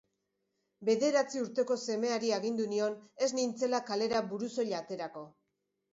Bederatzi 0.87 1.41
urteko 1.43 1.77
semeari 1.83 2.33
agindu 2.39 2.67
nion 2.71 2.97
ez 3.27 3.29
nintzela 3.41 3.85
kalera 3.91 4.23
burusoil 4.33 4.75
aterako. 4.79 5.25